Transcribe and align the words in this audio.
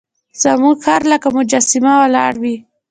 زموږ 0.43 0.75
خر 0.85 1.01
لکه 1.11 1.27
مجسمه 1.37 1.93
ولاړ 2.01 2.33
وي. 2.43 2.55